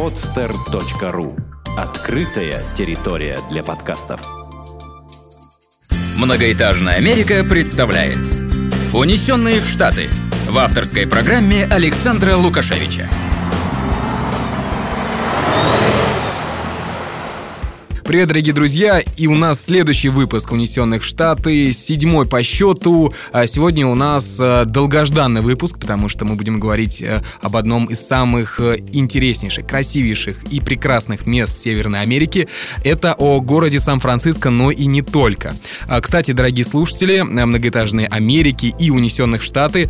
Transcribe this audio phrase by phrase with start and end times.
[0.00, 1.38] podster.ru
[1.76, 4.22] Открытая территория для подкастов.
[6.16, 8.16] Многоэтажная Америка представляет
[8.94, 10.08] «Унесенные в Штаты»
[10.48, 13.10] в авторской программе Александра Лукашевича.
[18.10, 19.00] Привет, дорогие друзья!
[19.16, 23.14] И у нас следующий выпуск «Унесенных в Штаты», седьмой по счету.
[23.30, 27.84] А сегодня у нас э, долгожданный выпуск, потому что мы будем говорить э, об одном
[27.84, 32.48] из самых э, интереснейших, красивейших и прекрасных мест Северной Америки.
[32.82, 35.54] Это о городе Сан-Франциско, но и не только.
[35.86, 39.88] А, кстати, дорогие слушатели многоэтажной Америки и «Унесенных в Штаты»,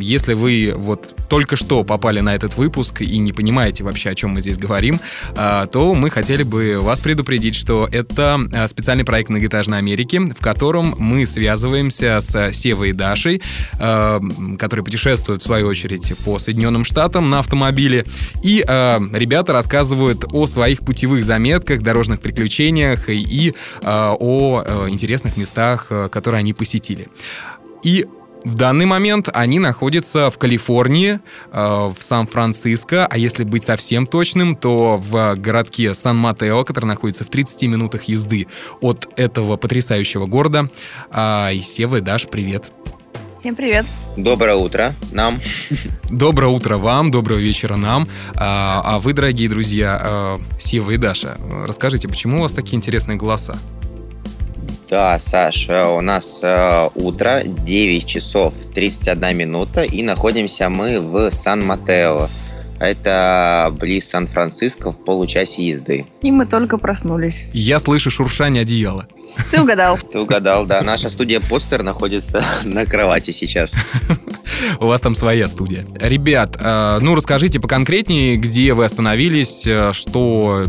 [0.00, 4.30] если вы вот только что попали на этот выпуск и не понимаете вообще, о чем
[4.30, 5.00] мы здесь говорим,
[5.34, 10.94] то мы хотели бы вас предупредить что это э, специальный проект «Многоэтажной Америки», в котором
[10.98, 13.42] мы связываемся с Севой и Дашей,
[13.78, 14.20] э,
[14.58, 18.06] которые путешествуют, в свою очередь, по Соединенным Штатам на автомобиле.
[18.42, 26.40] И э, ребята рассказывают о своих путевых заметках, дорожных приключениях и о интересных местах, которые
[26.40, 27.08] они посетили.
[27.82, 28.06] И
[28.44, 31.20] в данный момент они находятся в Калифорнии,
[31.52, 37.30] э, в Сан-Франциско, а если быть совсем точным, то в городке Сан-Матео, который находится в
[37.30, 38.46] 30 минутах езды
[38.80, 40.70] от этого потрясающего города.
[41.10, 42.70] А, и Сева и Даш, привет.
[43.36, 43.86] Всем привет.
[44.16, 45.40] Доброе утро нам.
[46.10, 48.08] Доброе утро вам, доброго вечера нам.
[48.34, 51.36] А, а вы, дорогие друзья, э, Сева и Даша,
[51.66, 53.56] расскажите, почему у вас такие интересные голоса?
[54.88, 62.28] Да, Саша, у нас э, утро, 9 часов 31 минута, и находимся мы в Сан-Матео.
[62.80, 66.06] Это близ Сан-Франциско в получасе езды.
[66.22, 67.46] И мы только проснулись.
[67.52, 69.06] Я слышу шуршание одеяла.
[69.50, 69.98] Ты угадал.
[70.12, 70.82] Ты угадал, да.
[70.82, 73.76] Наша студия постер находится на кровати сейчас.
[74.80, 75.86] У вас там своя студия.
[76.00, 80.66] Ребят, э, ну расскажите поконкретнее, где вы остановились, э, что,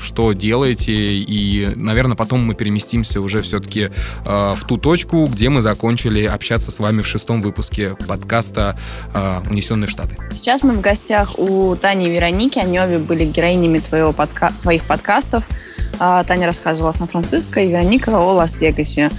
[0.00, 3.90] что делаете, и, наверное, потом мы переместимся уже все-таки
[4.24, 8.78] э, в ту точку, где мы закончили общаться с вами в шестом выпуске подкаста
[9.50, 10.16] «Унесенные в Штаты».
[10.32, 14.52] Сейчас мы в гостях у Тани и Вероники, они обе были героинями твоего подка...
[14.60, 15.44] твоих подкастов.
[15.98, 19.10] А, Таня рассказывала о Сан-Франциско, и Вероника о Лас-Вегасе.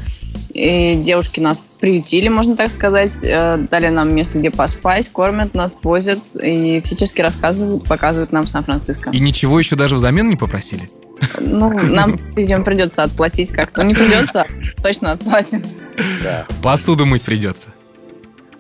[0.54, 5.80] И девушки нас приютили, можно так сказать, э, дали нам место, где поспать, кормят нас,
[5.84, 9.12] возят и всячески рассказывают, показывают нам Сан-Франциско.
[9.12, 10.90] И ничего еще даже взамен не попросили?
[11.40, 13.84] Ну, нам, видимо, придется отплатить как-то.
[13.84, 14.48] Не придется,
[14.82, 15.62] точно отплатим.
[16.24, 16.48] Да.
[16.62, 17.70] Посуду мыть придется.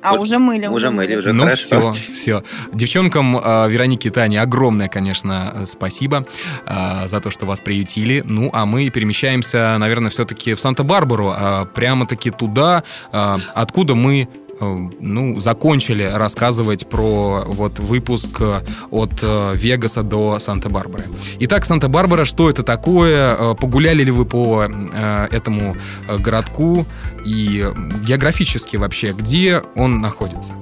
[0.01, 0.67] А вот уже мыли.
[0.67, 1.93] Уже мыли, уже ну, хорошо.
[1.93, 2.43] все, все.
[2.73, 6.25] Девчонкам э, Веронике и Тане огромное, конечно, спасибо
[6.65, 8.23] э, за то, что вас приютили.
[8.25, 14.48] Ну, а мы перемещаемся, наверное, все-таки в Санта-Барбару, э, прямо-таки туда, э, откуда мы Э,
[14.59, 18.61] ну, закончили рассказывать про вот выпуск э,
[18.91, 21.05] от э, Вегаса до Санта-Барбары.
[21.39, 23.53] Итак, Санта-Барбара, что это такое?
[23.55, 24.65] Погуляли ли вы по
[25.31, 25.75] этому
[26.19, 26.85] городку?
[27.25, 27.65] И
[28.05, 30.53] географически вообще, где он находится?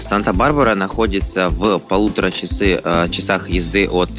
[0.00, 2.80] Санта-Барбара находится в полутора часы,
[3.10, 4.10] часах езды от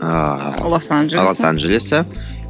[0.00, 1.24] Лос-Анджелеса.
[1.24, 2.06] Лос-Анджелеса.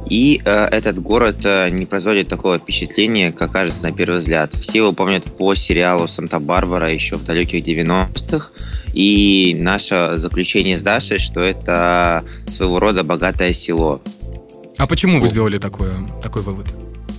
[0.09, 4.53] И э, этот город э, не производит такого впечатления, как кажется на первый взгляд.
[4.53, 8.49] Все его помнят по сериалу «Санта-Барбара» еще в далеких 90-х.
[8.93, 14.01] И наше заключение с Дашей, что это своего рода богатое село.
[14.77, 15.89] А почему вы сделали такой,
[16.21, 16.67] такой вывод?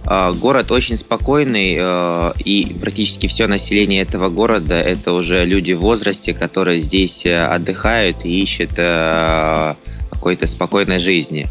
[0.07, 5.81] Э, город очень спокойный, э, и практически все население этого города это уже люди в
[5.81, 9.75] возрасте, которые здесь э, отдыхают и ищут э,
[10.11, 11.49] какой-то спокойной жизни.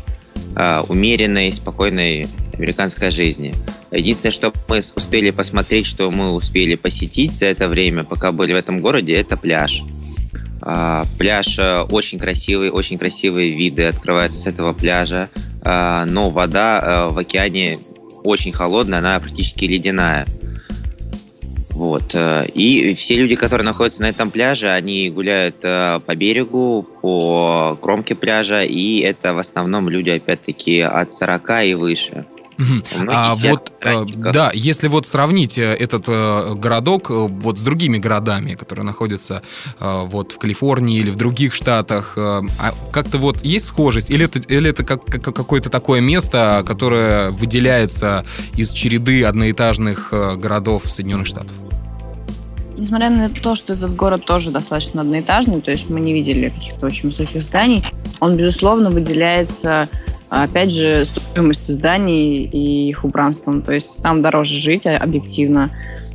[0.55, 3.55] А, умеренной, спокойной американской жизни.
[3.91, 8.55] Единственное, что мы успели посмотреть, что мы успели посетить за это время, пока были в
[8.55, 9.83] этом городе, это пляж.
[10.61, 15.29] А, пляж э, очень красивый, очень красивые виды открываются с этого пляжа,
[15.61, 17.79] а, но вода э, в океане
[18.23, 20.25] очень холодная, она практически ледяная.
[21.73, 22.13] Вот.
[22.13, 27.77] Э, и все люди, которые находятся на этом пляже, они гуляют э, по берегу, по
[27.81, 32.25] кромке пляжа, и это в основном люди, опять-таки, от 40 и выше.
[33.07, 36.07] А вот, э, да, если вот сравнить этот
[36.59, 39.41] городок вот с другими городами, которые находятся
[39.79, 44.09] вот в Калифорнии или в других штатах, а как-то вот есть схожесть?
[44.09, 50.83] Или это, или это как, как, какое-то такое место, которое выделяется из череды одноэтажных городов
[50.85, 51.51] Соединенных Штатов?
[52.75, 56.87] Несмотря на то, что этот город тоже достаточно одноэтажный, то есть мы не видели каких-то
[56.87, 57.85] очень высоких зданий,
[58.19, 59.89] он, безусловно, выделяется,
[60.41, 63.61] опять же, стоимостью зданий и их убранством.
[63.61, 65.69] То есть там дороже жить а, объективно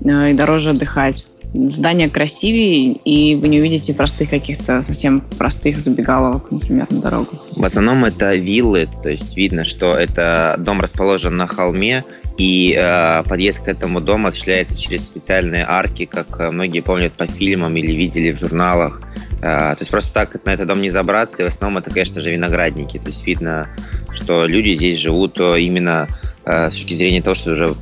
[0.05, 1.25] э, и дороже отдыхать.
[1.55, 7.29] здания красивее, и вы не увидите простых каких-то совсем простых забегаловок, например, на дорогу.
[7.55, 12.05] В основном это виллы, то есть видно, что это дом расположен на холме,
[12.39, 17.27] и э, подъезд к этому дому осуществляется через специальные арки, как э, многие помнят по
[17.27, 19.01] фильмам или видели в журналах.
[19.41, 22.21] Э, то есть просто так на этот дом не забраться, и в основном это, конечно
[22.21, 22.99] же, виноградники.
[22.99, 23.69] То есть видно,
[24.13, 26.09] что люди здесь живут э, именно
[26.45, 27.75] э, с точки зрения того, что уже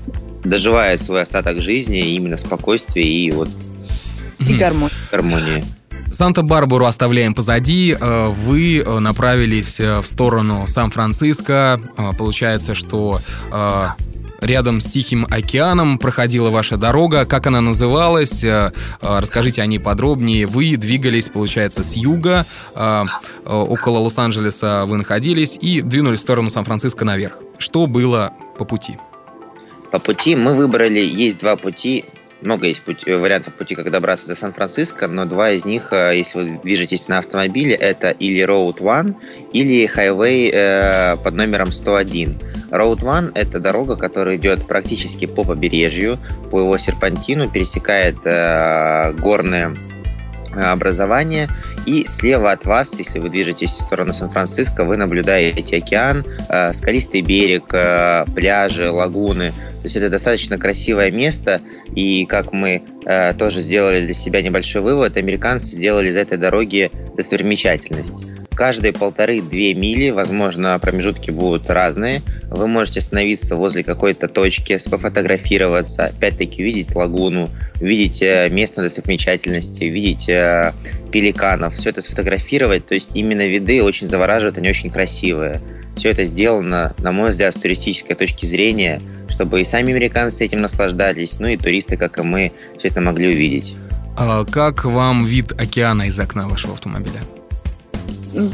[0.44, 3.48] доживают свой остаток жизни именно в спокойствии и вот
[4.38, 4.94] и гармонии.
[5.10, 5.64] гармонии.
[6.12, 7.96] Санта-Барбару оставляем позади.
[7.98, 11.80] Э, вы э, направились в сторону Сан-Франциско.
[12.18, 13.20] Получается, что
[14.40, 17.24] рядом с Тихим океаном проходила ваша дорога.
[17.24, 18.42] Как она называлась?
[18.44, 20.46] Э, э, расскажите о ней подробнее.
[20.46, 23.04] Вы двигались, получается, с юга, э,
[23.44, 27.34] около Лос-Анджелеса вы находились и двинулись в сторону Сан-Франциско наверх.
[27.58, 28.98] Что было по пути?
[29.90, 32.04] По пути мы выбрали, есть два пути,
[32.42, 36.60] много есть пути, вариантов пути, как добраться до Сан-Франциско, но два из них, если вы
[36.62, 39.14] движетесь на автомобиле, это или Road One,
[39.52, 42.36] или Highway э, под номером 101.
[42.70, 46.18] Road One– это дорога, которая идет практически по побережью,
[46.50, 49.76] по его серпантину, пересекает э, горные
[50.52, 51.48] э, образование,
[51.86, 57.22] и слева от вас, если вы движетесь в сторону Сан-Франциско, вы наблюдаете океан, э, скалистый
[57.22, 59.50] берег, э, пляжи, лагуны.
[59.50, 61.60] То есть это достаточно красивое место,
[61.94, 66.90] и как мы э, тоже сделали для себя небольшой вывод, американцы сделали из этой дороги
[67.16, 68.24] достопримечательность
[68.56, 72.22] каждые полторы-две мили, возможно, промежутки будут разные.
[72.50, 77.50] Вы можете остановиться возле какой-то точки, пофотографироваться, опять-таки увидеть лагуну,
[77.80, 80.72] увидеть э, местную достопримечательность, увидеть э,
[81.16, 82.86] пеликанов, все это сфотографировать.
[82.86, 85.62] То есть именно виды очень завораживают, они очень красивые.
[85.96, 90.60] Все это сделано, на мой взгляд, с туристической точки зрения, чтобы и сами американцы этим
[90.60, 93.74] наслаждались, ну и туристы, как и мы, все это могли увидеть.
[94.14, 97.20] А как вам вид океана из окна вашего автомобиля?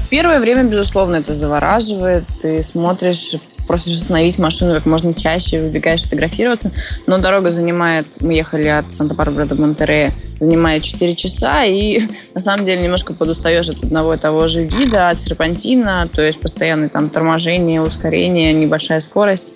[0.09, 2.23] Первое время, безусловно, это завораживает.
[2.43, 3.35] Ты смотришь,
[3.67, 6.71] просишь остановить машину как можно чаще, выбегаешь фотографироваться.
[7.07, 8.07] Но дорога занимает...
[8.21, 10.13] Мы ехали от Санта-Барбары до Монтерея.
[10.41, 12.01] Занимает 4 часа, и
[12.35, 16.41] на самом деле немножко подустаешь от одного и того же вида, от серпантина, то есть
[16.41, 19.53] постоянное там торможение, ускорение, небольшая скорость.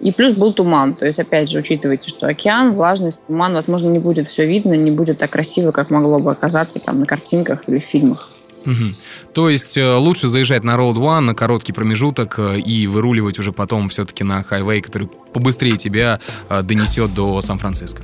[0.00, 0.94] И плюс был туман.
[0.94, 4.92] То есть, опять же, учитывайте, что океан, влажность, туман, возможно, не будет все видно, не
[4.92, 8.30] будет так красиво, как могло бы оказаться там на картинках или в фильмах.
[8.68, 8.94] Угу.
[9.32, 13.52] То есть э, лучше заезжать на Road One на короткий промежуток э, и выруливать уже
[13.52, 16.20] потом все-таки на хайвей, который побыстрее тебя
[16.50, 18.02] э, донесет до Сан-Франциско.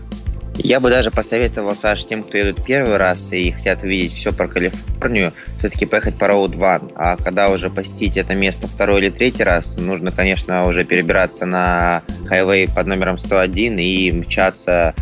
[0.56, 4.46] Я бы даже посоветовал, Саш, тем, кто едут первый раз и хотят увидеть все про
[4.46, 6.92] Калифорнию, все-таки поехать по Road One.
[6.94, 12.02] А когда уже посетить это место второй или третий раз, нужно, конечно, уже перебираться на
[12.26, 14.94] хайвей под номером 101 и мчаться,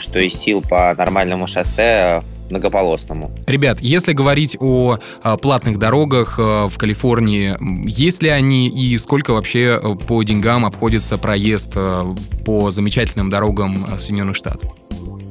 [0.00, 3.30] что из сил по нормальному шоссе многополосному.
[3.46, 7.56] Ребят, если говорить о, о платных дорогах э, в Калифорнии,
[7.88, 12.14] есть ли они и сколько вообще э, по деньгам обходится проезд э,
[12.44, 14.72] по замечательным дорогам Соединенных Штатов?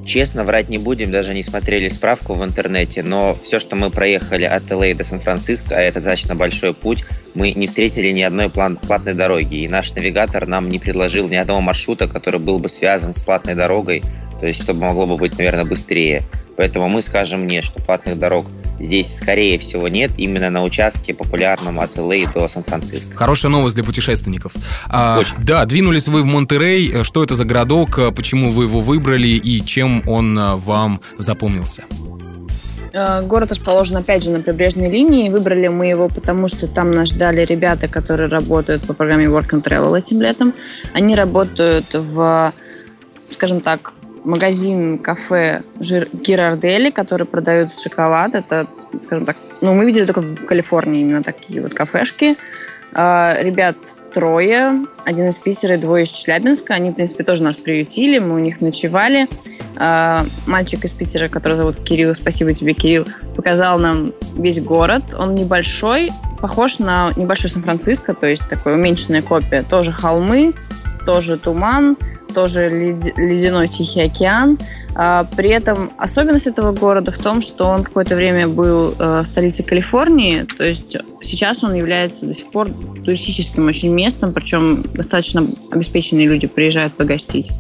[0.05, 4.43] Честно, врать не будем, даже не смотрели справку в интернете, но все, что мы проехали
[4.43, 9.13] от ЛА до Сан-Франциско, а это достаточно большой путь, мы не встретили ни одной платной
[9.13, 13.21] дороги, и наш навигатор нам не предложил ни одного маршрута, который был бы связан с
[13.21, 14.03] платной дорогой,
[14.39, 16.23] то есть чтобы могло бы быть, наверное, быстрее.
[16.57, 18.45] Поэтому мы скажем нет, что платных дорог
[18.79, 23.15] здесь, скорее всего, нет, именно на участке популярном от ЛА до Сан-Франциско.
[23.15, 24.53] Хорошая новость для путешественников.
[24.87, 27.03] А, да, двинулись вы в Монтерей.
[27.03, 31.85] Что это за городок, почему вы его выбрали и чем он а, вам запомнился?
[32.93, 35.29] Э, город расположен, опять же, на прибрежной линии.
[35.29, 39.63] Выбрали мы его, потому что там нас ждали ребята, которые работают по программе Work and
[39.63, 40.53] Travel этим летом.
[40.93, 42.53] Они работают в,
[43.31, 43.93] скажем так,
[44.23, 48.35] магазин-кафе Гирардели, который продает шоколад.
[48.35, 48.67] Это,
[48.99, 52.37] скажем так, ну, мы видели только в Калифорнии именно такие вот кафешки.
[52.93, 53.75] А, ребят
[54.13, 56.73] трое, один из Питера и двое из Челябинска.
[56.73, 59.27] Они, в принципе, тоже нас приютили, мы у них ночевали.
[59.75, 63.05] А, мальчик из Питера, который зовут Кирилл, спасибо тебе, Кирилл,
[63.35, 65.03] показал нам весь город.
[65.17, 66.09] Он небольшой,
[66.41, 69.63] похож на небольшой Сан-Франциско, то есть такая уменьшенная копия.
[69.63, 70.53] Тоже холмы,
[71.05, 71.97] тоже туман,
[72.33, 74.57] тоже ледяной Тихий океан.
[74.95, 79.63] А, при этом особенность этого города в том, что он какое-то время был э, столицей
[79.63, 82.71] Калифорнии, то есть сейчас он является до сих пор
[83.05, 87.51] туристическим очень местом, причем достаточно обеспеченные люди приезжают погостить.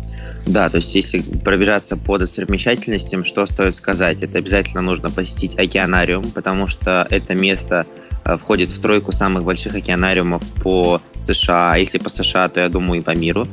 [0.47, 4.23] Да, то есть если пробежаться по достопримечательностям, что стоит сказать?
[4.23, 7.85] Это обязательно нужно посетить океанариум, потому что это место
[8.25, 11.75] э, входит в тройку самых больших океанариумов по США.
[11.75, 13.47] Если по США, то я думаю и по миру.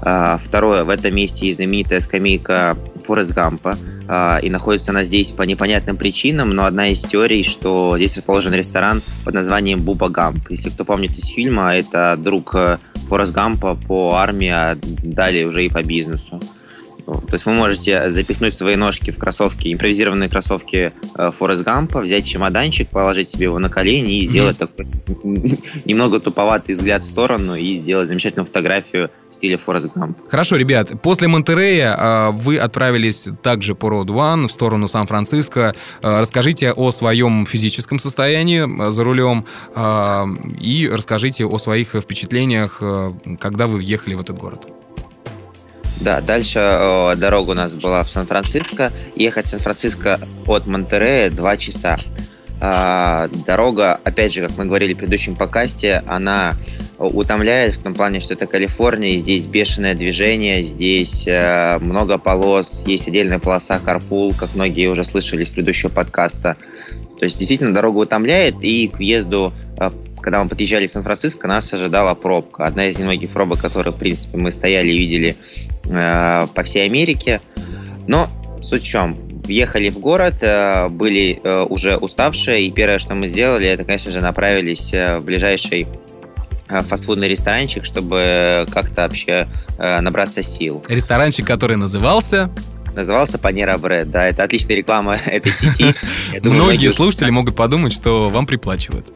[0.00, 3.76] А, второе, в этом месте есть знаменитая скамейка Форест Гампа,
[4.08, 8.52] а, и находится она здесь по непонятным причинам, но одна из теорий, что здесь расположен
[8.52, 10.50] ресторан под названием Буба Гамп.
[10.50, 15.66] Если кто помнит из фильма, это друг э, Форест Гампа по армии, а далее уже
[15.66, 16.40] и по бизнесу.
[17.06, 22.26] То есть вы можете запихнуть свои ножки в кроссовки, импровизированные кроссовки э, Форест Гампа, взять
[22.26, 24.58] чемоданчик, положить себе его на колени и сделать mm-hmm.
[24.58, 30.18] такой немного туповатый взгляд в сторону и сделать замечательную фотографию в стиле Форест Гамп.
[30.28, 35.74] Хорошо, ребят, после Монтерея э, вы отправились также по Road One в сторону Сан-Франциско.
[36.00, 39.46] Э, расскажите о своем физическом состоянии за рулем
[40.60, 42.80] и расскажите о своих впечатлениях,
[43.38, 44.66] когда вы въехали в этот город.
[46.00, 48.92] Да, дальше э, дорога у нас была в Сан-Франциско.
[49.16, 51.96] Ехать в Сан-Франциско от Монтерея 2 часа.
[52.60, 56.56] Э, дорога, опять же, как мы говорили в предыдущем подкасте, она
[56.98, 63.08] утомляет в том плане, что это Калифорния, здесь бешеное движение, здесь э, много полос, есть
[63.08, 66.56] отдельная полоса Карпул, как многие уже слышали из предыдущего подкаста.
[67.24, 69.90] То есть действительно дорога утомляет, и к въезду э,
[70.20, 72.66] когда мы подъезжали в Сан-Франциско, нас ожидала пробка.
[72.66, 75.36] Одна из немногих пробок, которые, в принципе, мы стояли и видели
[75.86, 77.40] э, по всей Америке.
[78.06, 78.28] Но
[78.60, 79.16] суть в чем?
[79.46, 81.40] Въехали в город, э, были
[81.70, 85.88] уже уставшие, и первое, что мы сделали, это, конечно же, направились в ближайший
[86.68, 90.84] фастфудный ресторанчик, чтобы как-то вообще набраться сил.
[90.88, 92.50] Ресторанчик, который назывался
[92.94, 94.10] назывался Панера Бред.
[94.10, 95.94] Да, это отличная реклама этой сети.
[96.42, 99.06] Многие слушатели могут подумать, что вам приплачивают.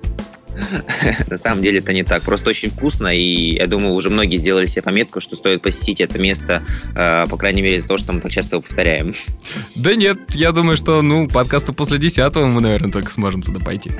[1.28, 2.22] На самом деле это не так.
[2.22, 6.18] Просто очень вкусно, и я думаю, уже многие сделали себе пометку, что стоит посетить это
[6.18, 6.62] место,
[6.94, 9.14] э, по крайней мере, из-за того, что мы так часто его повторяем.
[9.74, 13.90] Да нет, я думаю, что, ну, подкаста после десятого мы, наверное, только сможем туда пойти.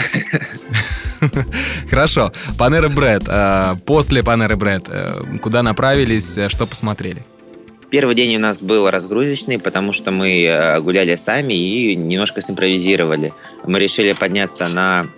[1.91, 2.33] Хорошо.
[2.57, 3.25] Панера Бред.
[3.27, 7.25] Э, после Панеры Бред э, куда направились, что посмотрели?
[7.91, 13.33] Первый день у нас был разгрузочный, потому что мы гуляли сами и немножко симпровизировали.
[13.65, 15.09] Мы решили подняться на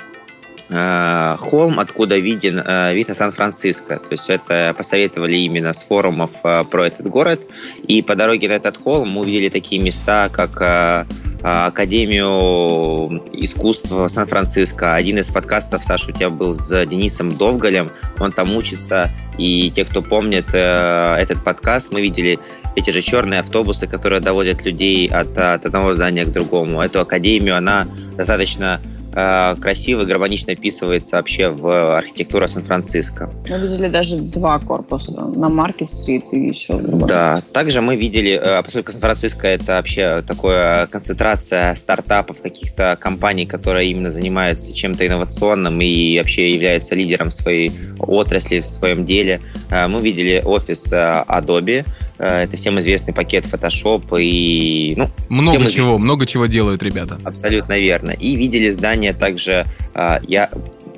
[0.73, 3.97] Э, холм, откуда виден э, вид на Сан-Франциско.
[3.97, 7.41] То есть это посоветовали именно с форумов э, про этот город.
[7.89, 11.09] И по дороге на этот холм мы увидели такие места, как
[11.43, 14.95] Академию искусства Сан-Франциско.
[14.95, 17.91] Один из подкастов, Саша, у тебя был с Денисом Довголем.
[18.21, 19.11] Он там учится.
[19.39, 22.39] И те, кто помнит этот подкаст, мы видели
[22.77, 26.81] эти же черные автобусы, которые доводят людей от, от одного здания к другому.
[26.81, 27.87] Эту академию, она
[28.17, 28.81] достаточно
[29.13, 33.31] Э, красиво и гармонично вписывается вообще в архитектуру Сан-Франциско.
[33.49, 37.09] Мы видели даже два корпуса на Маркет-стрит и еще другой.
[37.09, 43.91] Да, также мы видели, э, поскольку Сан-Франциско это вообще такая концентрация стартапов, каких-то компаний, которые
[43.91, 49.41] именно занимаются чем-то инновационным и вообще являются лидером своей отрасли в своем деле.
[49.71, 54.95] Э, мы видели офис Adobe, Э, это всем известный пакет Photoshop и...
[54.97, 55.99] Ну, много чего, известный.
[55.99, 57.19] много чего делают ребята.
[57.25, 58.11] Абсолютно верно.
[58.11, 60.51] И видели здание также, э, я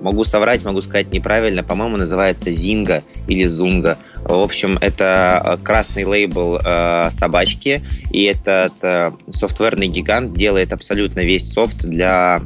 [0.03, 3.99] могу соврать, могу сказать неправильно, по-моему, называется Зинга или Зунга.
[4.25, 11.21] В общем, это э, красный лейбл э, собачки, и этот э, софтверный гигант делает абсолютно
[11.21, 12.43] весь софт для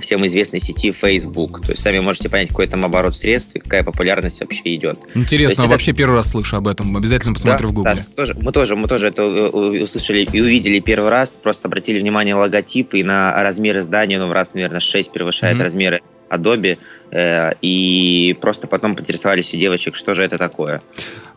[0.00, 1.62] всем известной сети Facebook.
[1.62, 4.98] То есть сами можете понять, какой там оборот средств и какая популярность вообще идет.
[5.14, 5.72] Интересно, а это...
[5.72, 6.96] вообще первый раз слышу об этом.
[6.96, 7.94] Обязательно посмотрю да, в Google.
[7.94, 11.34] Да, тоже, мы, тоже, мы тоже это услышали и увидели первый раз.
[11.34, 14.18] Просто обратили внимание логотип и на размеры здания.
[14.18, 15.62] Ну, в раз, наверное, 6 превышает mm-hmm.
[15.62, 16.76] размеры Adobe, э,
[17.12, 20.82] и просто потом поинтересовались у девочек, что же это такое.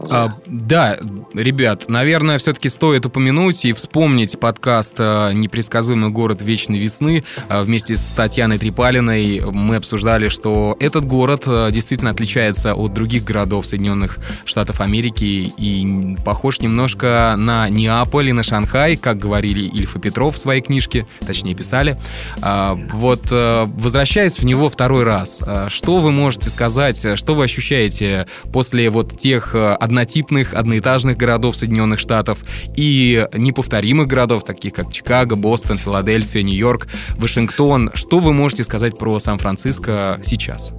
[0.10, 0.98] А, да,
[1.34, 7.24] ребят, наверное, все-таки стоит упомянуть и вспомнить подкаст э, «Непредсказуемый город вечной весны».
[7.50, 13.24] Э, вместе с Татьяной Трипалиной мы обсуждали, что этот город э, действительно отличается от других
[13.24, 19.96] городов Соединенных Штатов Америки и похож немножко на Неаполь и на Шанхай, как говорили Ильф
[19.96, 21.98] и Петров в своей книжке, точнее писали.
[22.42, 25.42] А, вот, возвращаясь в него второй раз.
[25.62, 31.56] А, что вы можете сказать, что вы ощущаете после вот тех э, однотипных, одноэтажных городов
[31.56, 32.40] Соединенных Штатов
[32.76, 36.88] и неповторимых городов, таких как Чикаго, Бостон, Филадельфия, Нью-Йорк,
[37.18, 37.92] Вашингтон?
[37.94, 40.72] Что вы можете сказать про Сан-Франциско сейчас?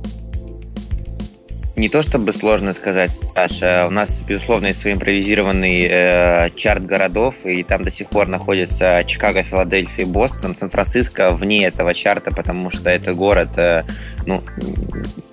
[1.75, 3.87] Не то чтобы сложно сказать, Саша.
[3.87, 9.03] У нас, безусловно, есть свой импровизированный э, чарт городов, и там до сих пор находятся
[9.07, 13.85] Чикаго, Филадельфия, Бостон, Сан-Франциско вне этого чарта, потому что это город, э,
[14.27, 14.43] ну,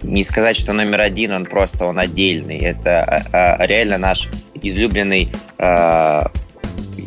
[0.01, 2.57] не сказать, что номер один, он просто, он отдельный.
[2.57, 4.29] Это э, реально наш
[4.61, 6.21] излюбленный, э,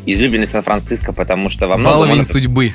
[0.04, 2.00] излюбленный Сан-Франциско, потому что во многом...
[2.00, 2.74] Баловень судьбы.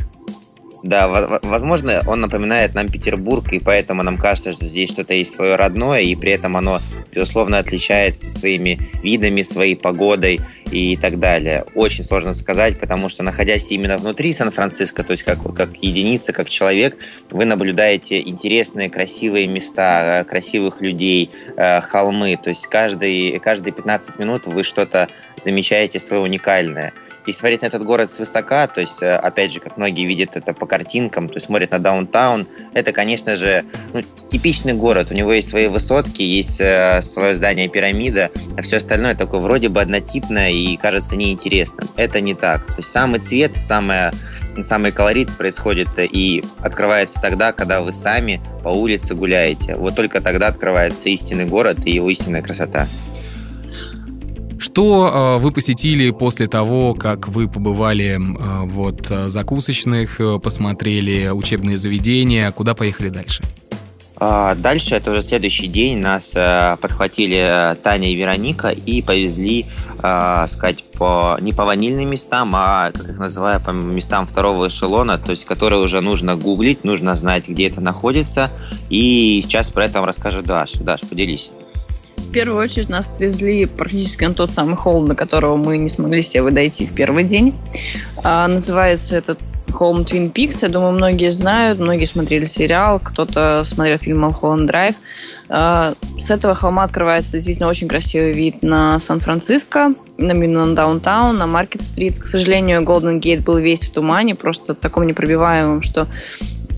[0.88, 1.10] Да,
[1.44, 6.00] возможно, он напоминает нам Петербург, и поэтому нам кажется, что здесь что-то есть свое родное,
[6.00, 6.80] и при этом оно,
[7.12, 10.40] безусловно, отличается своими видами, своей погодой
[10.72, 11.66] и так далее.
[11.76, 16.50] Очень сложно сказать, потому что, находясь именно внутри Сан-Франциско, то есть как, как единица, как
[16.50, 16.98] человек,
[17.32, 22.40] вы наблюдаете интересные, красивые места, красивых людей, э, холмы.
[22.42, 26.94] То есть каждый, каждые 15 минут вы что-то замечаете свое уникальное.
[27.28, 30.54] И смотреть на этот город свысока, то есть, э, опять же, как многие видят это
[30.54, 35.08] по картинкам, то есть смотрят на даунтаун, это, конечно же, ну, типичный город.
[35.12, 39.70] У него есть свои высотки, есть э, свое здание пирамида, а все остальное такое вроде
[39.70, 41.90] бы однотипное и кажется неинтересным.
[41.96, 42.66] Это не так.
[42.68, 44.12] То есть самый цвет, самое,
[44.62, 49.76] самый колорит происходит и открывается тогда, когда вы сами по улице гуляете.
[49.76, 52.88] Вот только тогда открывается истинный город и его истинная красота.
[54.60, 61.78] Что э, вы посетили после того, как вы побывали э, вот закусочных, э, посмотрели учебные
[61.78, 63.44] заведения, куда поехали дальше?
[64.20, 66.36] А, дальше, это уже следующий день, нас
[66.82, 69.68] подхватили Таня и Вероника и повезли,
[70.00, 75.30] сказать, по, не по ванильным местам, а, как их называю, по местам второго эшелона, то
[75.32, 78.50] есть которые уже нужно гуглить, нужно знать, где это находится.
[78.90, 80.84] И сейчас про это вам расскажет Даша.
[80.84, 81.52] Даш, поделись.
[82.28, 86.22] В первую очередь нас отвезли практически на тот самый холм, на которого мы не смогли
[86.22, 87.56] себе дойти в первый день.
[88.24, 89.40] А, называется этот
[89.72, 90.60] холм Twin Peaks.
[90.62, 94.96] Я думаю, многие знают, многие смотрели сериал, кто-то смотрел фильм Малхолланд Драйв.
[95.50, 102.20] А, с этого холма открывается действительно очень красивый вид на Сан-Франциско, на даунтаун, на Маркет-стрит.
[102.20, 106.08] К сожалению, Голден Гейт был весь в тумане, просто таком непробиваемом, что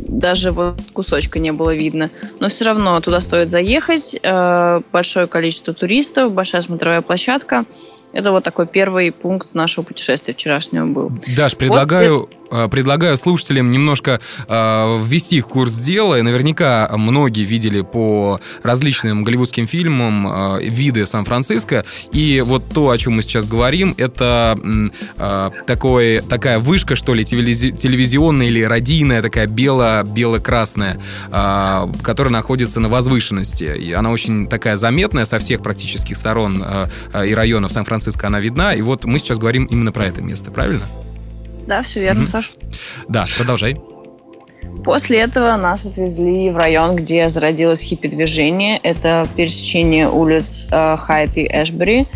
[0.09, 2.09] даже вот кусочка не было видно.
[2.39, 4.15] Но все равно туда стоит заехать.
[4.21, 7.65] Э, большое количество туристов, большая смотровая площадка.
[8.11, 11.11] Это вот такой первый пункт нашего путешествия вчерашнего был.
[11.35, 12.39] Даш, предлагаю После...
[12.51, 16.17] Э, предлагаю слушателям немножко э, ввести их в курс дела.
[16.17, 21.85] И наверняка многие видели по различным голливудским фильмам э, виды Сан-Франциско.
[22.11, 24.57] И вот то, о чем мы сейчас говорим, это
[25.17, 30.99] э, такой, такая вышка, что ли, телевизионная или радийная, такая бело, бело-красная,
[31.31, 33.63] э, которая находится на возвышенности.
[33.63, 38.39] И она очень такая заметная со всех практических сторон э, э и районов Сан-Франциско она
[38.39, 38.73] видна.
[38.73, 40.85] И вот мы сейчас говорим именно про это место, правильно?
[41.67, 42.31] Да, все верно, mm-hmm.
[42.31, 42.51] Саш.
[43.07, 43.79] Да, продолжай.
[44.83, 48.79] После этого нас отвезли в район, где зародилось хиппи-движение.
[48.81, 52.07] Это пересечение улиц э, Хайт и Эшбери.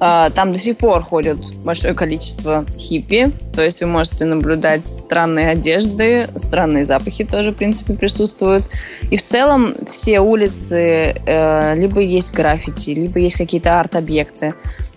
[0.00, 3.32] Э, там до сих пор ходит большое количество хиппи.
[3.54, 8.64] То есть вы можете наблюдать странные одежды, странные запахи тоже, в принципе, присутствуют.
[9.10, 14.54] И в целом все улицы э, либо есть граффити, либо есть какие-то арт-объекты.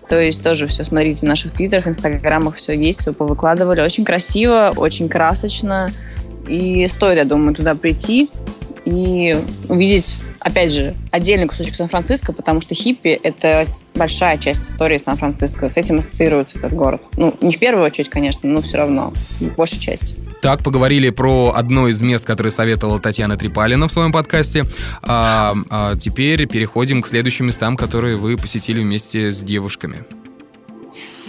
[0.10, 3.82] То есть тоже все смотрите в наших твиттерах, инстаграмах, все есть, все повыкладывали.
[3.82, 5.88] Очень красиво, очень красочно.
[6.48, 8.32] И стоит, я думаю, туда прийти
[8.86, 15.70] и увидеть, опять же, отдельный кусочек Сан-Франциско, потому что хиппи— это большая часть истории Сан-Франциско.
[15.70, 17.02] С этим ассоциируется этот город.
[17.18, 19.14] Ну, не в первую очередь, конечно, но все равно,
[19.58, 20.16] большая часть.
[20.42, 24.66] Так, поговорили про одно из мест, которое советовала Татьяна Трипалина в своем подкасте.
[25.04, 30.06] А, а теперь переходим к следующим местам, которые вы посетили вместе с девушками.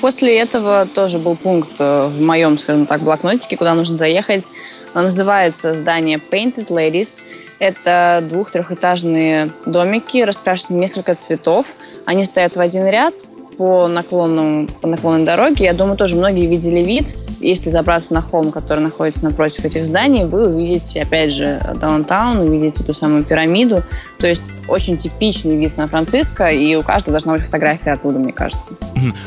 [0.00, 4.50] После этого тоже был пункт э, в моем, скажем так, блокнотике, куда нужно заехать.
[4.94, 7.20] Называется здание Painted Ladies.
[7.60, 11.74] Это двух-трехэтажные домики, раскрашены несколько цветов.
[12.06, 13.14] Они стоят в один ряд,
[13.60, 15.66] по, наклонному, по наклонной дороге.
[15.66, 17.08] Я думаю, тоже многие видели вид.
[17.42, 22.82] Если забраться на холм, который находится напротив этих зданий, вы увидите, опять же, даунтаун, увидите
[22.82, 23.82] ту самую пирамиду.
[24.18, 28.72] То есть очень типичный вид Сан-Франциско, и у каждого должна быть фотография оттуда, мне кажется.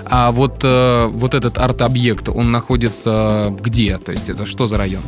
[0.05, 3.99] А вот, э, вот этот арт-объект, он находится где?
[3.99, 5.03] То есть это что за район?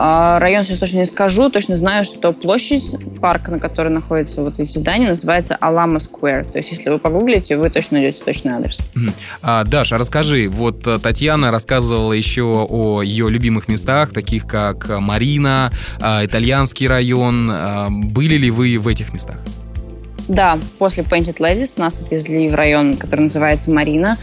[0.00, 4.60] А, район сейчас точно не скажу, точно знаю, что площадь парка, на которой находятся вот
[4.60, 6.44] эти здания, называется Алама Сквер.
[6.44, 8.78] То есть, если вы погуглите, вы точно найдете точный адрес.
[9.42, 15.72] А, Даша, расскажи, вот э, Татьяна рассказывала еще о ее любимых местах, таких как Марина,
[16.00, 17.50] а, итальянский район.
[17.52, 19.38] А, были ли вы в этих местах?
[20.28, 24.16] Да, после Painted Ladies нас отвезли в район, который называется Марина.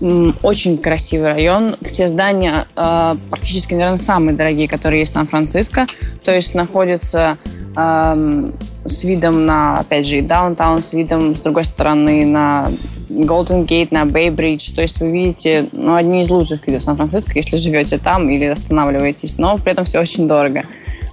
[0.00, 1.74] Очень красивый район.
[1.82, 5.86] Все здания э, практически, наверное, самые дорогие, которые есть в Сан-Франциско.
[6.24, 7.36] То есть находятся
[7.76, 8.50] э,
[8.84, 12.70] с видом на, опять же, даунтаун, с видом, с другой стороны, на
[13.08, 14.72] Голден Гейт, на Бэй-Бридж.
[14.72, 19.36] То есть вы видите ну, одни из лучших видов Сан-Франциско, если живете там или останавливаетесь.
[19.36, 20.62] Но при этом все очень дорого.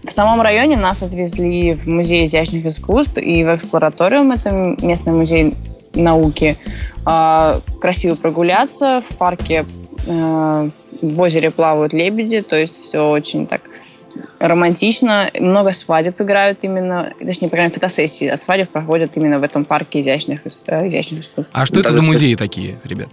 [0.04, 5.56] В самом районе нас отвезли в музей изящных искусств и в эксплораториум, это местный музей
[5.96, 6.58] науки.
[7.06, 9.04] А, красиво прогуляться.
[9.08, 9.66] В парке
[10.08, 10.70] э,
[11.02, 13.62] в озере плавают лебеди, то есть все очень так
[14.40, 15.30] романтично.
[15.40, 20.42] Много свадеб играют именно, точнее, программа фотосессии от свадеб проходят именно в этом парке изящных,
[20.66, 21.52] э, изящных искусств.
[21.54, 23.10] А что это за музеи такие, ребят?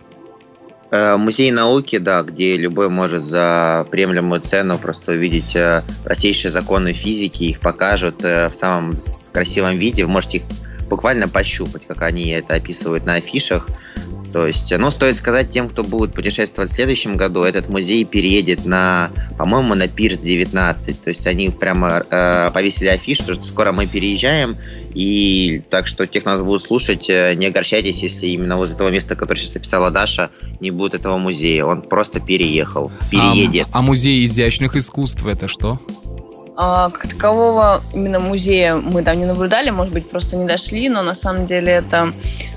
[0.91, 5.55] Э, музей науки, да, где любой может за приемлемую цену просто увидеть
[6.03, 8.95] простейшие законы физики, их покажут в самом
[9.33, 10.07] красивом виде.
[10.07, 10.45] Вы можете их
[10.93, 13.67] буквально пощупать, как они это описывают на афишах.
[14.31, 18.67] То есть, ну, стоит сказать тем, кто будет путешествовать в следующем году, этот музей переедет
[18.67, 21.03] на, по-моему, на Пирс 19.
[21.03, 24.59] То есть они прямо э, повесили афишу, что скоро мы переезжаем,
[24.93, 29.17] и так что тех нас будут слушать, э, не огорчайтесь, если именно возле того места,
[29.17, 31.65] которое сейчас описала Даша, не будет этого музея.
[31.65, 33.67] Он просто переехал, переедет.
[33.73, 35.81] А, а музей изящных искусств это что?
[36.55, 41.03] А, как такового именно музея мы там не наблюдали, может быть, просто не дошли, но
[41.03, 42.13] на самом деле это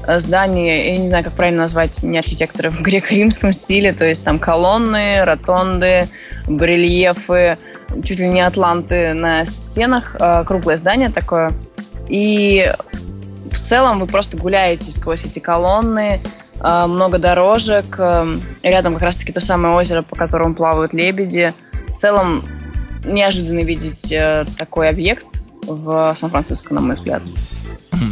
[0.05, 4.25] э, здание, я не знаю, как правильно назвать, не архитекторы в греко-римском стиле, то есть
[4.25, 6.09] там колонны, ротонды,
[6.47, 7.57] барельефы,
[8.03, 11.53] чуть ли не атланты на стенах, э, круглое здание такое.
[12.09, 12.73] И
[13.49, 16.19] в целом вы просто гуляете сквозь эти колонны,
[16.59, 17.97] э, много дорожек,
[18.61, 21.53] рядом как раз-таки то самое озеро, по которому плавают лебеди.
[21.95, 22.45] В целом
[23.05, 25.25] неожиданно видеть э, такой объект
[25.63, 27.21] в Сан-Франциско, на мой взгляд.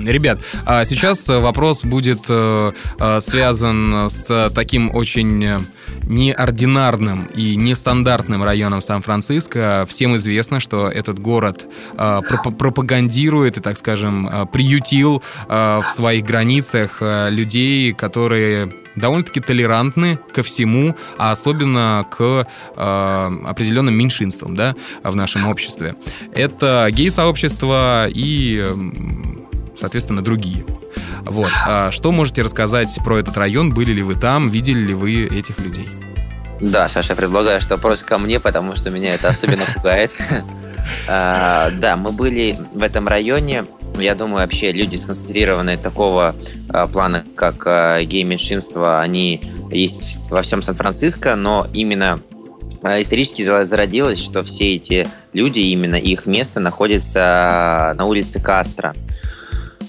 [0.06, 5.58] Ребят, а сейчас вопрос будет э, э, связан с таким очень
[6.04, 9.86] неординарным и нестандартным районом Сан-Франциско.
[9.88, 18.83] Всем известно, что этот город пропагандирует и, так скажем, приютил в своих границах людей, которые
[18.96, 25.96] довольно-таки толерантны ко всему, а особенно к э, определенным меньшинствам да, в нашем обществе.
[26.34, 28.66] Это гей-сообщество и,
[29.80, 30.66] соответственно, другие.
[31.26, 31.52] Вот.
[31.66, 33.74] А что можете рассказать про этот район?
[33.74, 34.50] Были ли вы там?
[34.50, 35.88] Видели ли вы этих людей?
[36.60, 40.12] Да, Саша, предлагаю, что вопрос ко мне, потому что меня это особенно пугает.
[41.08, 43.66] А, да, мы были в этом районе
[44.00, 46.36] я думаю, вообще люди сконцентрированные такого
[46.70, 52.22] э, плана, как э, гей-меньшинство, они есть во всем Сан-Франциско, но именно
[52.82, 58.96] э, исторически зародилось, что все эти люди, именно их место находится на улице Кастро.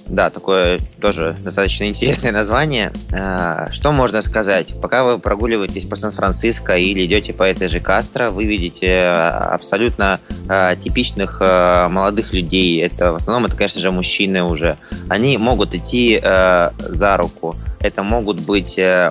[0.06, 2.90] Да, такое тоже достаточно интересное название.
[3.12, 4.72] А, что можно сказать?
[4.80, 10.18] Пока вы прогуливаетесь по Сан-Франциско или идете по этой же Кастро, вы видите а, абсолютно
[10.48, 12.80] а, типичных молодых людей.
[12.80, 14.78] Это в основном это, конечно же, мужчины уже.
[15.10, 19.10] Они могут идти за руку это могут быть э,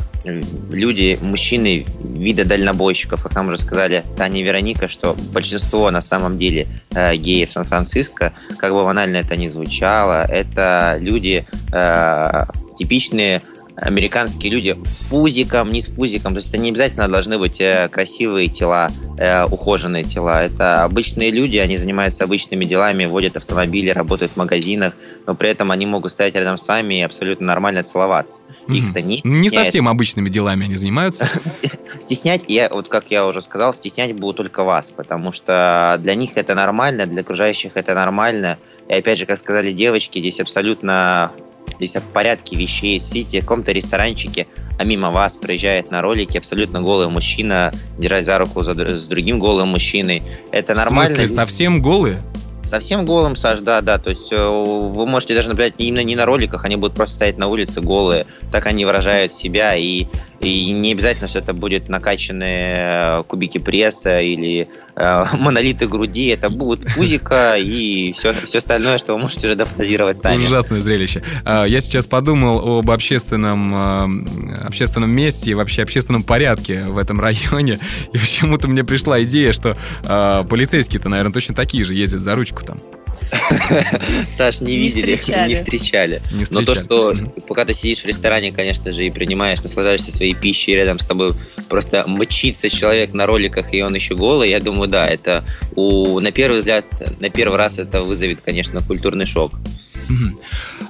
[0.72, 6.40] люди, мужчины вида дальнобойщиков, как нам уже сказали Таня и Вероника, что большинство на самом
[6.40, 11.46] деле э, геев Сан-Франциско, как бы банально это ни звучало, это люди
[11.84, 13.42] э, типичные
[13.76, 16.34] американские люди с пузиком, не с пузиком.
[16.34, 20.44] То есть это не обязательно должны быть э, красивые тела, э, ухоженные тела.
[20.44, 24.94] Это обычные люди, они занимаются обычными делами, водят автомобили, работают в магазинах,
[25.26, 28.40] но при этом они могут стоять рядом с вами и абсолютно нормально целоваться.
[28.68, 31.28] Их-то не Не совсем обычными делами они занимаются.
[32.00, 36.38] Стеснять, я, вот как я уже сказал, стеснять будут только вас, потому что для них
[36.38, 38.58] это нормально, для окружающих это нормально.
[38.88, 41.32] И опять же, как сказали девочки, здесь абсолютно
[41.78, 43.00] Здесь в порядке вещей.
[43.00, 44.48] Сидите в каком-то ресторанчике,
[44.78, 49.40] а мимо вас проезжает на ролике абсолютно голый мужчина, держась за руку за, с другим
[49.40, 50.24] голым мужчиной.
[50.52, 51.16] Это нормально.
[51.16, 52.22] В смысле, совсем голые?
[52.64, 53.98] Совсем голым, Саш, да, да.
[53.98, 57.38] То есть э, вы можете даже наблюдать именно не на роликах, они будут просто стоять
[57.38, 58.26] на улице голые.
[58.52, 59.76] Так они выражают себя.
[59.76, 60.06] И,
[60.44, 66.28] и не обязательно, что это будет накачанные э, кубики пресса или э, монолиты груди.
[66.28, 70.46] Это будет пузика и все, все остальное, что вы можете уже дофантазировать сами.
[70.46, 71.24] Ужасное зрелище.
[71.46, 77.20] А, я сейчас подумал об общественном, э, общественном месте и вообще общественном порядке в этом
[77.20, 77.80] районе.
[78.14, 82.80] И почему-то мне пришла идея, что полицейские-то, наверное, точно такие же ездят за ручку там?
[84.30, 86.22] Саш, не, видели, не встречали.
[86.50, 87.16] Но то, что
[87.48, 91.36] пока ты сидишь в ресторане, конечно же, и принимаешь, наслаждаешься своей пищей, рядом с тобой
[91.70, 95.44] просто мчится человек на роликах, и он еще голый, я думаю, да, это
[95.76, 96.86] у, на первый взгляд,
[97.20, 99.54] на первый раз это вызовет, конечно, культурный шок.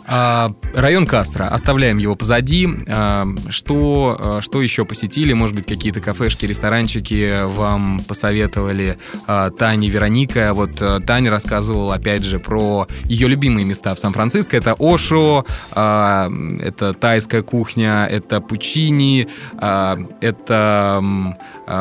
[0.05, 2.67] Район Кастро, оставляем его позади.
[2.87, 5.33] А, что, а, что еще посетили?
[5.33, 10.53] Может быть, какие-то кафешки, ресторанчики вам посоветовали Таня Вероника?
[10.53, 14.57] Вот Таня рассказывала, опять же, про ее любимые места в Сан-Франциско.
[14.57, 21.03] Это Ошо, это тайская кухня, это Пучини, это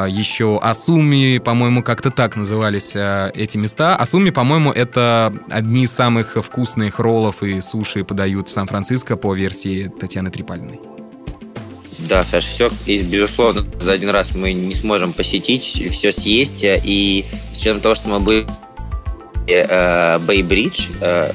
[0.08, 3.96] еще Асуми, по-моему, как-то так назывались эти места.
[3.96, 9.90] Асуми, по-моему, это одни из самых вкусных роллов и суши подают в Сан-Франциско по версии
[9.98, 10.78] Татьяны Трипальной.
[11.98, 17.24] Да, Саша, все, и, безусловно, за один раз мы не сможем посетить, все съесть, и
[17.54, 18.46] с учетом того, что мы были
[19.48, 21.32] э, Бейбридж, э,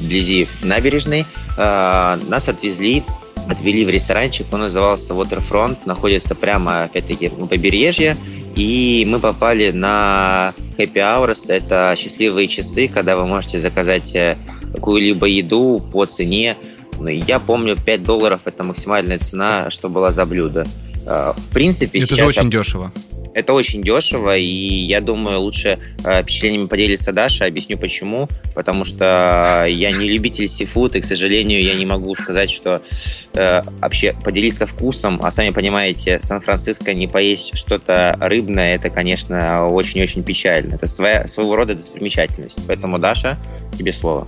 [0.00, 1.26] вблизи набережной,
[1.58, 3.04] э, нас отвезли
[3.48, 8.16] отвели в ресторанчик, он назывался Waterfront, находится прямо, опять-таки, на побережье,
[8.54, 14.36] и мы попали на Happy Hours, это счастливые часы, когда вы можете заказать э,
[14.74, 16.56] какую-либо еду по цене.
[16.98, 20.66] Ну, я помню, 5 долларов– это максимальная цена, что была за блюдо.
[21.06, 22.92] Э, в принципе, Это же очень дешево.
[23.34, 27.46] Это очень дешево, и я думаю, лучше э, впечатлениями поделиться Даша.
[27.46, 28.28] Объясню почему.
[28.54, 32.82] Потому что я не любитель сифуд, и, к сожалению, я не могу сказать, что
[33.34, 35.20] э, вообще поделиться вкусом.
[35.22, 40.74] А сами понимаете, Сан-Франциско не поесть что-то рыбное, это, конечно, очень-очень печально.
[40.74, 42.58] Это своя, своего рода достопримечательность.
[42.66, 43.38] Поэтому, Даша,
[43.76, 44.26] тебе слово.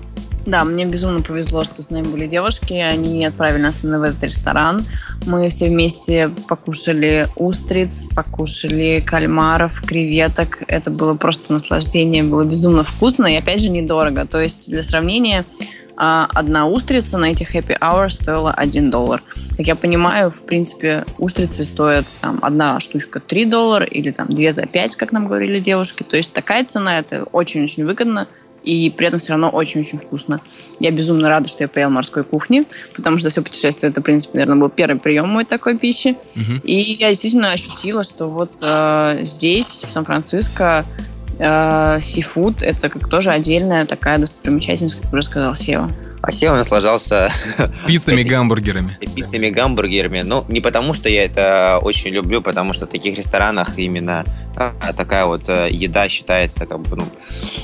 [0.50, 2.72] Да, мне безумно повезло, что с нами были девушки.
[2.72, 4.84] Они отправили нас именно в этот ресторан.
[5.24, 10.64] Мы все вместе покушали устриц, покушали кальмаров, креветок.
[10.66, 14.26] Это было просто наслаждение, было безумно вкусно и, опять же, недорого.
[14.26, 15.46] То есть, для сравнения,
[15.96, 19.22] а, одна устрица на этих happy hours стоила 1 доллар.
[19.56, 24.50] Как я понимаю, в принципе, устрицы стоят там одна штучка 3 доллара или там 2
[24.50, 26.02] за 5, как нам говорили девушки.
[26.02, 28.26] То есть такая цена, это очень-очень выгодно
[28.62, 30.40] и при этом все равно очень-очень вкусно.
[30.78, 34.38] Я безумно рада, что я поела морской кухни, потому что все путешествие это, в принципе,
[34.38, 36.16] наверное, был первый прием мой такой пищи.
[36.34, 36.60] Uh-huh.
[36.62, 40.84] И я действительно ощутила, что вот э, здесь, в Сан-Франциско,
[41.38, 45.90] э, сифуд это как тоже отдельная такая достопримечательность, как уже сказал Сева.
[46.22, 47.30] А Сева наслаждался...
[47.86, 48.98] Пиццами, гамбургерами.
[49.14, 50.20] Пиццами, гамбургерами.
[50.20, 54.92] Ну, не потому, что я это очень люблю, потому что в таких ресторанах именно а,
[54.92, 57.06] такая вот э, еда считается как бы, ну,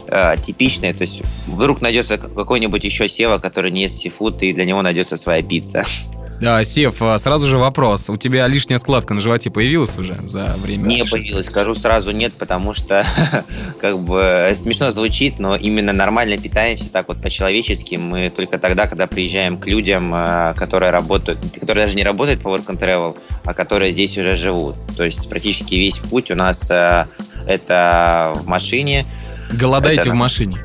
[0.08, 0.94] э, типичной.
[0.94, 5.16] То есть вдруг найдется какой-нибудь еще Сева, который не ест сифуд, и для него найдется
[5.16, 5.84] своя пицца.
[6.40, 8.11] Да, Сев, а сразу же вопрос.
[8.11, 10.87] У тебя лишняя складка на животе появилась уже за время?
[10.87, 13.05] Не появилась, скажу сразу нет, потому что
[13.81, 17.96] как бы смешно звучит, но именно нормально питаемся так вот по-человечески.
[17.96, 22.49] Мы только тогда, когда приезжаем к людям, э, которые работают, которые даже не работают по
[22.49, 24.77] Work and Travel, а которые здесь уже живут.
[24.96, 27.07] То есть практически весь путь у нас э,
[27.46, 29.07] это в машине.
[29.53, 30.59] Голодаете это, в машине?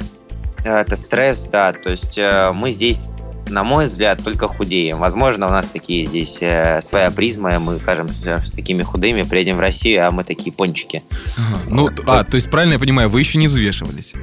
[0.63, 1.71] Это стресс, да.
[1.71, 2.19] То есть
[2.53, 3.09] мы здесь
[3.51, 4.99] на мой взгляд, только худеем.
[4.99, 9.57] Возможно, у нас такие здесь э, своя призма, и мы кажемся с такими худыми, приедем
[9.57, 11.03] в Россию, а мы такие пончики.
[11.11, 11.59] Ага.
[11.69, 12.25] Ну, вот, а, просто...
[12.25, 14.13] то есть, правильно я понимаю, вы еще не взвешивались?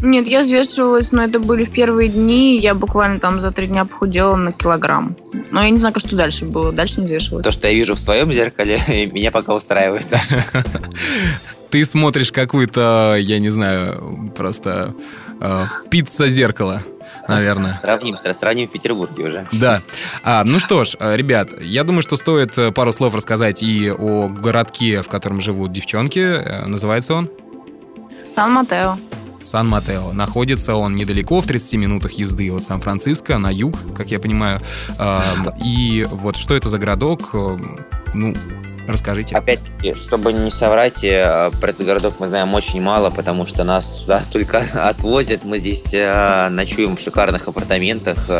[0.00, 3.84] Нет, я взвешивалась, но это были в первые дни, я буквально там за три дня
[3.84, 5.16] похудела на килограмм.
[5.50, 7.44] Но я не знаю, что дальше было, дальше не взвешивалась.
[7.44, 8.78] То, что я вижу в своем зеркале,
[9.12, 10.44] меня пока устраивает, Саша.
[11.70, 14.94] Ты смотришь какую-то, я не знаю, просто
[15.40, 16.82] э, пицца-зеркало
[17.28, 17.74] наверное.
[17.74, 19.46] Сравним, сравним в Петербурге уже.
[19.52, 19.82] Да.
[20.22, 23.90] А, ну что ж, э, ребят, я думаю, что стоит э, пару слов рассказать и
[23.90, 26.18] о городке, в котором живут девчонки.
[26.18, 27.30] Э, называется он?
[28.24, 28.98] Сан-Матео.
[29.44, 30.12] Сан-Матео.
[30.12, 34.60] Находится он недалеко, в 30 минутах езды от Сан-Франциско, на юг, как я понимаю.
[35.64, 37.30] И вот что это за городок?
[38.12, 38.34] Ну,
[38.88, 39.36] Расскажите.
[39.36, 44.00] Опять-таки, чтобы не соврать, э, про этот городок мы знаем очень мало, потому что нас
[44.00, 45.44] сюда только отвозят.
[45.44, 48.30] Мы здесь э, ночуем в шикарных апартаментах.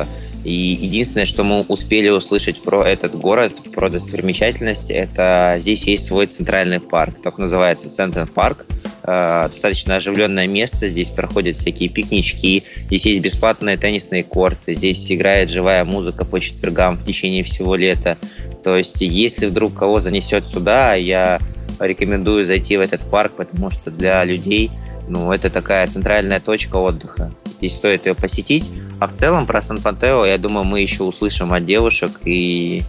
[0.45, 6.27] И единственное, что мы успели услышать про этот город, про достопримечательность, это здесь есть свой
[6.27, 8.67] центральный парк, так называется Центр парк.
[9.03, 15.51] Э, достаточно оживленное место, здесь проходят всякие пикнички, здесь есть бесплатные теннисные корты, здесь играет
[15.51, 18.17] живая музыка по четвергам в течение всего лета.
[18.63, 21.41] То есть, если вдруг кого занесет сюда, я
[21.81, 24.71] рекомендую зайти в этот парк, потому что для людей
[25.09, 27.33] ну, это такая центральная точка отдыха.
[27.59, 28.71] Здесь стоит ее посетить.
[29.01, 32.83] А в целом про Сан-Пантео, я думаю, мы еще услышим от девушек, и,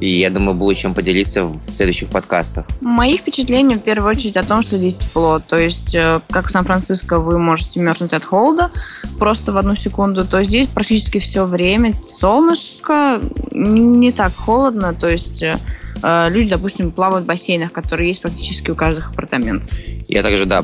[0.00, 2.66] и я думаю, будет чем поделиться в следующих подкастах.
[2.80, 5.38] Мои впечатления в первую очередь о том, что здесь тепло.
[5.38, 8.70] То есть, э, как в Сан-Франциско вы можете мерзнуть от холода
[9.18, 15.42] просто в одну секунду, то здесь практически все время солнышко, не так холодно, то есть
[15.42, 15.58] э,
[16.02, 19.70] э, люди, допустим, плавают в бассейнах, которые есть практически у каждых апартаментов.
[20.08, 20.62] Я также, да,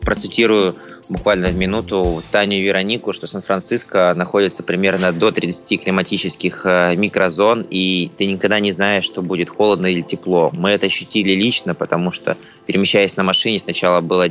[0.00, 0.76] процитирую
[1.08, 7.66] буквально в минуту Таню и Веронику, что Сан-Франциско находится примерно до 30 климатических э, микрозон,
[7.70, 10.50] и ты никогда не знаешь, что будет холодно или тепло.
[10.52, 12.36] Мы это ощутили лично, потому что,
[12.66, 14.28] перемещаясь на машине, сначала было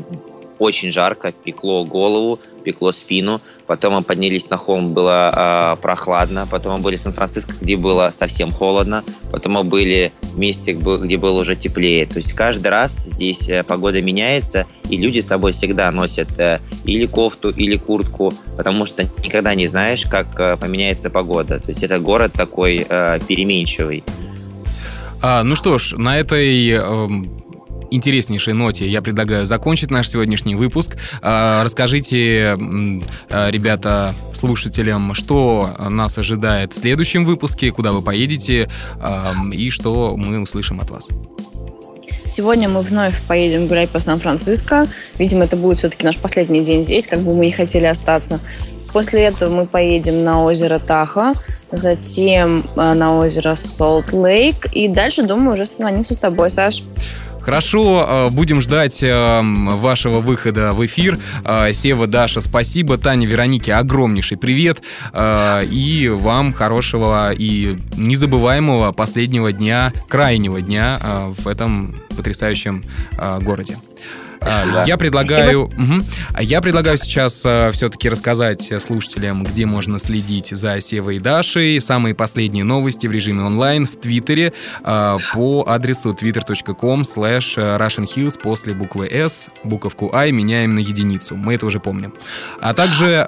[0.64, 3.42] очень жарко, пекло голову, пекло спину.
[3.68, 6.48] Потом мы поднялись на холм, было э, прохладно.
[6.50, 9.04] Потом мы были в Сан-Франциско, где было совсем холодно.
[9.32, 12.06] Потом мы были в месте, где было уже теплее.
[12.06, 16.60] То есть каждый раз здесь э, погода меняется, и люди с собой всегда носят э,
[16.86, 21.60] или кофту, или куртку, потому что никогда не знаешь, как э, поменяется погода.
[21.60, 24.04] То есть это город такой э, переменчивый.
[25.22, 26.70] А, ну что ж, на этой...
[26.72, 27.43] Э
[27.96, 30.98] интереснейшей ноте я предлагаю закончить наш сегодняшний выпуск.
[31.22, 32.58] А, расскажите,
[33.30, 38.70] а, ребята, слушателям, что нас ожидает в следующем выпуске, куда вы поедете
[39.54, 41.10] и что мы услышим от вас.
[42.26, 44.88] Сегодня мы вновь поедем гулять по Сан-Франциско.
[45.20, 48.40] Видимо, это будет все-таки наш последний день здесь, как бы мы не хотели остаться.
[48.92, 51.34] После этого мы поедем на озеро Таха,
[51.72, 56.84] затем на озеро Солт-Лейк, и дальше, думаю, уже созвонимся с тобой, Саш.
[57.44, 61.18] Хорошо, э, будем ждать э, вашего выхода в эфир.
[61.74, 62.98] Сева, Даша, спасибо.
[62.98, 64.82] Таня, Веронике, огромнейший привет.
[65.14, 71.00] И вам хорошего и незабываемого последнего дня, крайнего дня
[71.38, 72.84] в этом потрясающем
[73.42, 73.78] городе.
[74.46, 76.04] А, я предлагаю, угу,
[76.40, 81.80] я предлагаю сейчас а, все-таки рассказать слушателям, где можно следить за Севой и Дашей.
[81.82, 84.54] Самые последние новости в режиме онлайн в Твиттере
[84.84, 91.36] а, по адресу twitter.com slash russianhills после буквы S, буковку I меняем на единицу.
[91.36, 92.14] Мы это уже помним.
[92.62, 93.28] А также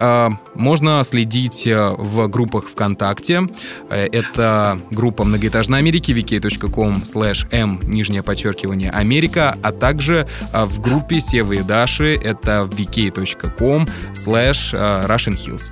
[0.54, 3.48] можно следить в группах ВКонтакте.
[3.90, 11.22] Это группа многоэтажной Америки, vk.com slash m, нижнее подчеркивание, Америка, а также в группе группе
[11.22, 12.16] Севы и Даши.
[12.16, 15.72] Это vk.com slash э, russianhills.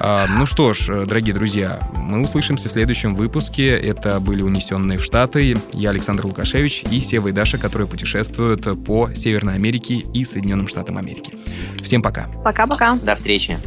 [0.00, 3.78] А, ну что ж, э, дорогие друзья, мы услышимся в следующем выпуске.
[3.78, 5.54] Это были «Унесенные в Штаты».
[5.74, 10.96] Я Александр Лукашевич и Сева и Даша, которые путешествуют по Северной Америке и Соединенным Штатам
[10.96, 11.34] Америки.
[11.82, 12.28] Всем пока.
[12.42, 12.96] Пока-пока.
[12.96, 13.58] До встречи.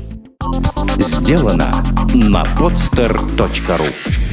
[0.98, 1.72] Сделано
[2.14, 4.33] на podster.ru